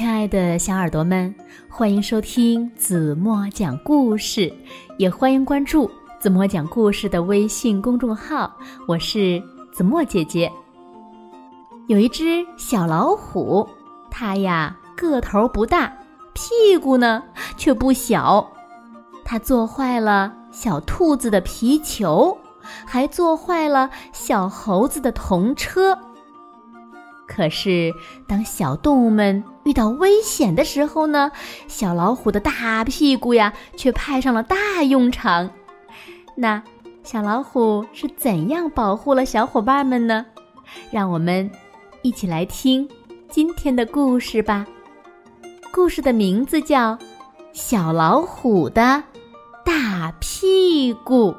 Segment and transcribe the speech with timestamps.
[0.00, 1.34] 亲爱的小耳朵们，
[1.68, 4.50] 欢迎收听子墨讲故事，
[4.96, 8.50] 也欢迎关注子墨讲故事的微信公众号。
[8.88, 10.50] 我是子墨姐姐。
[11.86, 13.68] 有一只小老虎，
[14.10, 15.92] 它呀个头不大，
[16.32, 17.22] 屁股呢
[17.58, 18.50] 却不小。
[19.22, 22.38] 它做坏了小兔子的皮球，
[22.86, 25.94] 还做坏了小猴子的童车。
[27.28, 27.92] 可是，
[28.26, 31.32] 当小动物们遇到危险的时候呢，
[31.68, 35.50] 小老虎的大屁股呀，却派上了大用场。
[36.34, 36.62] 那
[37.02, 40.24] 小老虎是怎样保护了小伙伴们呢？
[40.90, 41.50] 让我们
[42.02, 42.88] 一起来听
[43.28, 44.66] 今天的故事吧。
[45.72, 46.92] 故事的名字叫
[47.52, 49.02] 《小老虎的
[49.64, 51.32] 大屁股》。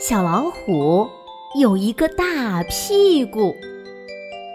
[0.00, 1.06] 小老虎
[1.60, 3.54] 有一个大屁股，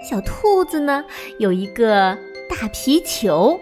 [0.09, 1.05] 小兔子呢
[1.38, 2.17] 有一个
[2.49, 3.59] 大皮球，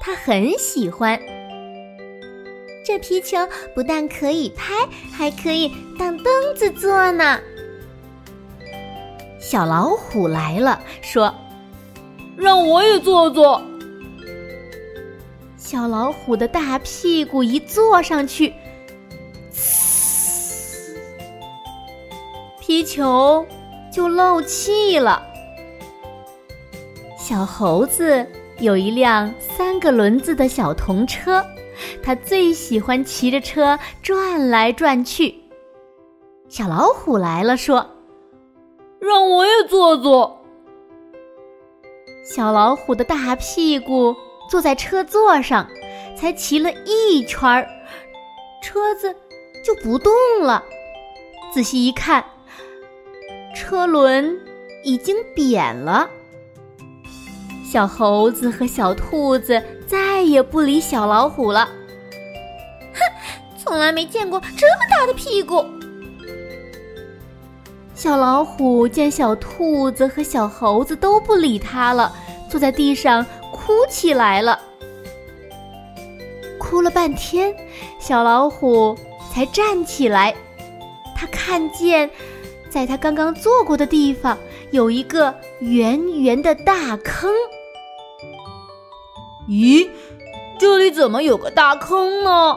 [0.00, 1.20] 它很喜欢。
[2.86, 3.36] 这皮球
[3.74, 4.72] 不但可以拍，
[5.12, 7.40] 还可以当凳子坐呢。
[9.40, 11.34] 小老虎来了，说
[12.38, 13.60] ：“让我也坐坐。”
[15.58, 18.54] 小老虎的大屁股一坐上去。
[22.70, 23.44] 皮球
[23.92, 25.20] 就漏气了。
[27.18, 28.24] 小猴子
[28.60, 31.44] 有一辆三个轮子的小童车，
[32.00, 35.34] 它最喜欢骑着车转来转去。
[36.48, 37.84] 小老虎来了，说
[39.02, 40.40] ：“让我也坐坐。”
[42.22, 44.14] 小老虎的大屁股
[44.48, 45.68] 坐在车座上，
[46.14, 47.68] 才骑了一圈儿，
[48.62, 49.12] 车子
[49.64, 50.64] 就不动了。
[51.52, 52.24] 仔细一看。
[53.54, 54.36] 车轮
[54.82, 56.08] 已经扁了，
[57.64, 61.68] 小猴子和小兔子再也不理小老虎了。
[62.94, 63.00] 哼，
[63.58, 65.64] 从来没见过这么大的屁股。
[67.94, 72.12] 小老虎见小兔子和小猴子都不理它了，
[72.48, 74.58] 坐在地上哭起来了。
[76.58, 77.54] 哭了半天，
[77.98, 78.96] 小老虎
[79.32, 80.34] 才站起来，
[81.14, 82.08] 他看见。
[82.70, 84.38] 在他刚刚坐过的地方，
[84.70, 87.30] 有一个圆圆的大坑。
[89.48, 89.88] 咦，
[90.58, 92.56] 这里怎么有个大坑呢？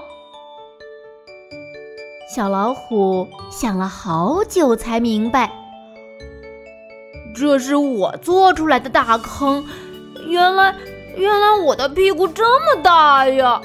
[2.34, 5.52] 小老虎想了好久才明白，
[7.36, 9.66] 这是我做出来的大坑。
[10.28, 10.76] 原来，
[11.16, 13.60] 原来我的屁股这么大呀！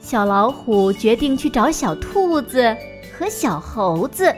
[0.00, 2.76] 小老虎决定去找小兔子。
[3.18, 4.34] 和小猴子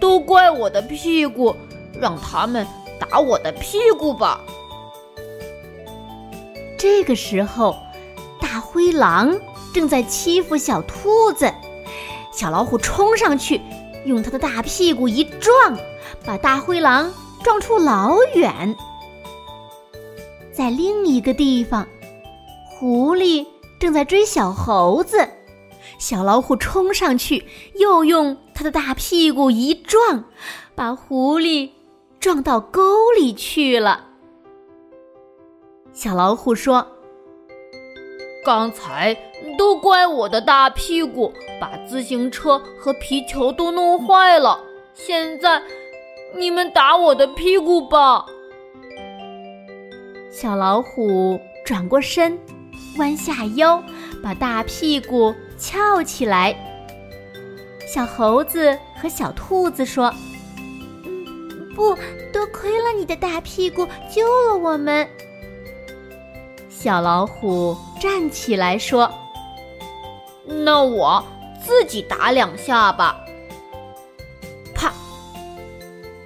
[0.00, 1.54] 都怪我的屁股，
[2.00, 2.66] 让他们
[2.98, 4.40] 打我的屁股吧。
[6.76, 7.76] 这个时候，
[8.40, 9.38] 大灰狼
[9.72, 11.52] 正在欺负小兔子，
[12.32, 13.60] 小老虎冲上去，
[14.04, 15.78] 用它的大屁股一撞，
[16.24, 17.12] 把大灰狼
[17.44, 18.74] 撞出老远。
[20.52, 21.86] 在另一个地方，
[22.66, 23.46] 狐狸
[23.78, 25.28] 正在追小猴子。
[26.02, 27.44] 小老虎冲上去，
[27.76, 30.24] 又用它的大屁股一撞，
[30.74, 31.70] 把狐狸
[32.18, 34.06] 撞到沟里去了。
[35.92, 36.84] 小老虎说
[38.44, 39.16] ：“刚才
[39.56, 44.58] 都怪我的大屁股，把自行车和皮球都弄坏了。
[44.94, 45.62] 现在，
[46.36, 48.26] 你们打我的屁股吧。”
[50.32, 52.36] 小老虎转过身，
[52.98, 53.80] 弯下腰，
[54.20, 55.32] 把大屁股。
[55.62, 56.52] 翘起来，
[57.86, 60.12] 小猴子和小兔子说
[61.76, 61.94] ：“不
[62.32, 65.08] 多亏了你的大屁股，救了我们。”
[66.68, 69.08] 小老虎站起来说
[70.44, 71.24] ：“那我
[71.64, 73.24] 自己打两下吧。”
[74.74, 74.92] 啪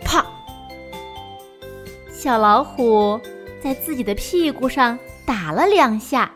[0.03, 0.25] 啪，
[2.11, 3.21] 小老虎
[3.63, 6.33] 在自己的屁股上打了两下。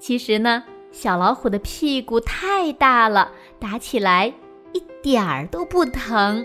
[0.00, 0.64] 其实呢。
[1.00, 3.30] 小老虎的屁股太大了，
[3.60, 4.26] 打起来
[4.72, 6.44] 一点儿都不疼。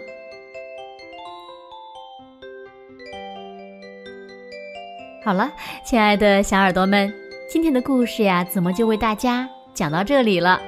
[5.25, 5.51] 好了，
[5.83, 7.11] 亲爱的小耳朵们，
[7.49, 10.61] 今天的故事呀，怎么就为大家讲到这里了？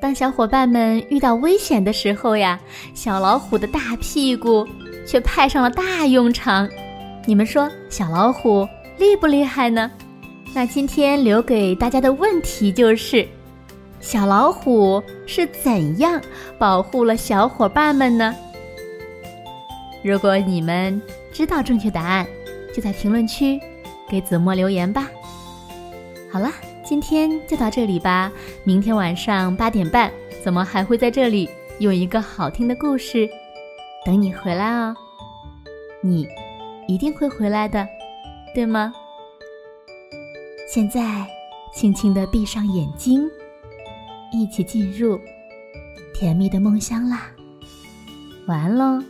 [0.00, 2.60] 当小伙伴们遇到危险的时候呀，
[2.94, 4.64] 小老虎的大屁股
[5.04, 6.68] 却派上了大用场。
[7.26, 8.68] 你们说小老虎
[8.98, 9.90] 厉不厉害呢？
[10.56, 13.28] 那今天留给大家的问题就是：
[14.00, 16.18] 小老虎是怎样
[16.58, 18.34] 保护了小伙伴们呢？
[20.02, 20.98] 如果你们
[21.30, 22.26] 知道正确答案，
[22.74, 23.60] 就在评论区
[24.08, 25.10] 给子墨留言吧。
[26.32, 26.50] 好了，
[26.82, 28.32] 今天就到这里吧。
[28.64, 30.10] 明天晚上八点半，
[30.42, 31.50] 怎么还会在这里
[31.80, 33.28] 用一个好听的故事
[34.06, 34.96] 等你回来哦。
[36.00, 36.26] 你。
[36.88, 37.86] 一定会回来的，
[38.54, 38.94] 对吗？
[40.68, 41.26] 现在，
[41.72, 43.22] 轻轻的闭上眼睛，
[44.32, 45.18] 一起进入
[46.12, 47.30] 甜蜜的梦乡啦。
[48.48, 49.02] 晚安喽。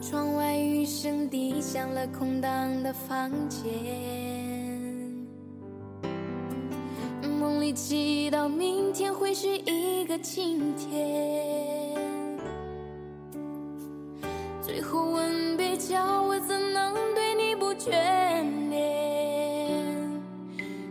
[0.00, 3.70] 窗外雨声滴响了空荡的房间，
[7.72, 11.96] 祈祷明天会是一个晴天。
[14.60, 17.90] 最后吻别，叫我怎能对你不眷
[18.70, 20.20] 恋？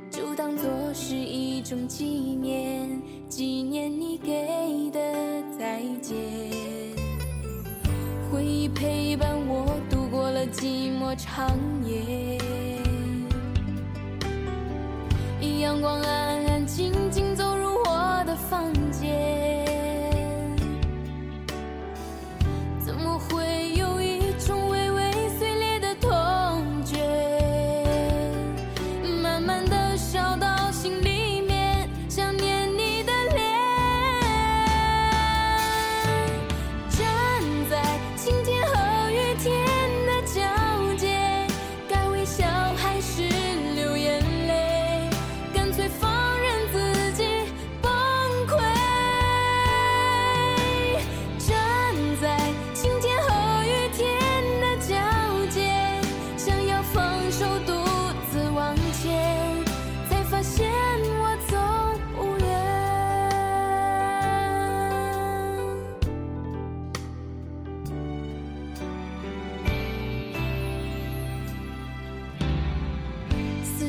[0.10, 5.00] 就当作是一种纪念，纪念你给的
[5.58, 6.16] 再见。
[8.32, 12.38] 回忆陪伴我度过了寂寞长夜，
[15.62, 16.00] 阳光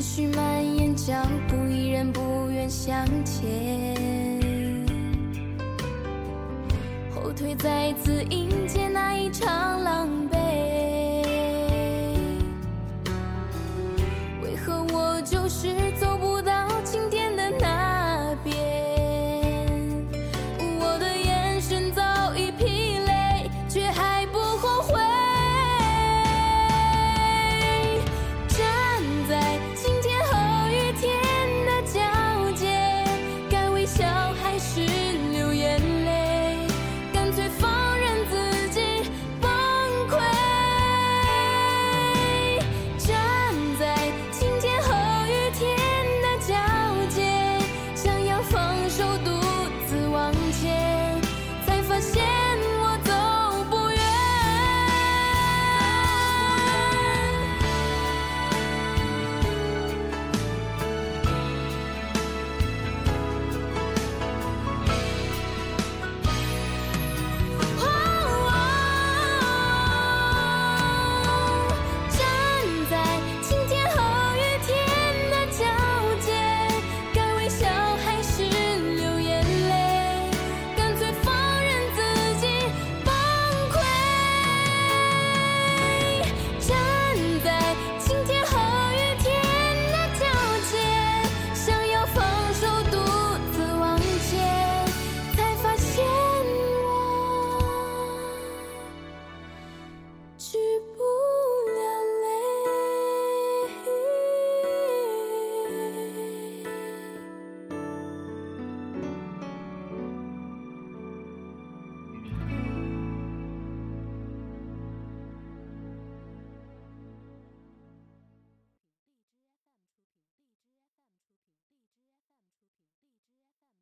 [0.01, 1.13] 思绪蔓延脚
[1.47, 3.95] 步依然不愿向前
[7.13, 10.35] 后退再次迎接那一场狼狈。
[14.41, 15.67] 为何我就是